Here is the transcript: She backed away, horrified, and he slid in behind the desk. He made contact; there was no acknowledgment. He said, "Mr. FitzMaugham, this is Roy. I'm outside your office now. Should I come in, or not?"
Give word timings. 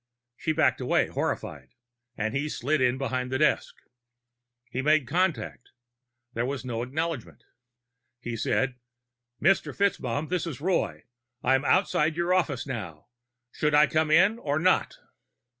She 0.35 0.51
backed 0.51 0.81
away, 0.81 1.09
horrified, 1.09 1.75
and 2.17 2.35
he 2.35 2.49
slid 2.49 2.81
in 2.81 2.97
behind 2.97 3.31
the 3.31 3.37
desk. 3.37 3.75
He 4.71 4.81
made 4.81 5.05
contact; 5.07 5.69
there 6.33 6.43
was 6.47 6.65
no 6.65 6.81
acknowledgment. 6.81 7.43
He 8.19 8.35
said, 8.35 8.79
"Mr. 9.39 9.75
FitzMaugham, 9.77 10.29
this 10.29 10.47
is 10.47 10.59
Roy. 10.59 11.03
I'm 11.43 11.63
outside 11.63 12.15
your 12.17 12.33
office 12.33 12.65
now. 12.65 13.09
Should 13.51 13.75
I 13.75 13.85
come 13.85 14.09
in, 14.09 14.39
or 14.39 14.57
not?" 14.57 14.97